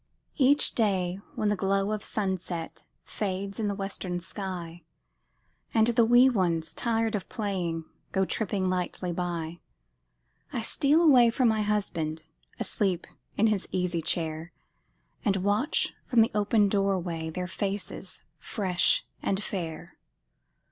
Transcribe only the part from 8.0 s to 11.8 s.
Go tripping lightly by, I steal away from my